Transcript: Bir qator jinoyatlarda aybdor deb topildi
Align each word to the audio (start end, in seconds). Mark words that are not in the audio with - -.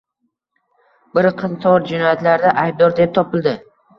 Bir 1.17 1.27
qator 1.41 1.85
jinoyatlarda 1.91 2.53
aybdor 2.65 2.99
deb 3.01 3.15
topildi 3.19 3.57